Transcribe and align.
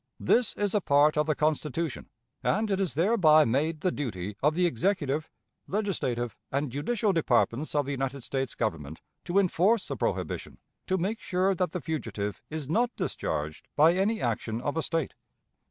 This 0.19 0.55
is 0.55 0.73
a 0.73 0.81
part 0.81 1.15
of 1.15 1.27
the 1.27 1.35
Constitution, 1.35 2.09
and 2.41 2.71
it 2.71 2.79
is 2.79 2.95
thereby 2.95 3.45
made 3.45 3.81
the 3.81 3.91
duty 3.91 4.35
of 4.41 4.55
the 4.55 4.65
executive, 4.65 5.29
legislative, 5.67 6.35
and 6.51 6.71
judicial 6.71 7.13
departments 7.13 7.75
of 7.75 7.85
the 7.85 7.91
United 7.91 8.21
States 8.21 8.55
Government 8.55 8.99
to 9.25 9.37
enforce 9.37 9.87
the 9.87 9.95
prohibition, 9.95 10.57
to 10.87 10.97
make 10.97 11.19
sure 11.19 11.53
that 11.53 11.69
the 11.69 11.81
fugitive 11.81 12.41
is 12.49 12.67
not 12.67 12.89
discharged 12.95 13.67
by 13.75 13.93
any 13.93 14.19
action 14.19 14.59
of 14.59 14.75
a 14.75 14.81
State. 14.81 15.13